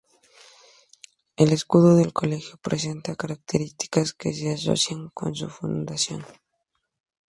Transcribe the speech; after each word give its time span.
El 1.35 1.51
escudo 1.53 1.95
del 1.95 2.11
colegio 2.11 2.57
presenta 2.57 3.15
características 3.15 4.13
que 4.13 4.33
se 4.33 4.51
asocia 4.51 4.97
con 5.13 5.35
su 5.35 5.47
fundación. 5.47 6.25